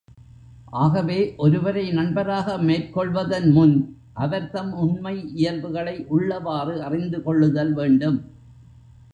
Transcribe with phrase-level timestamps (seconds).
[0.75, 3.75] ஆகவே, ஒருவரை நண்பராக மேற்கொள்வதன் முன்,
[4.13, 8.19] அவர் தம் உண்மை இயல்புகளை உள்ளவாறு அறிந்து கொள்ளுதல் வேண்டும்.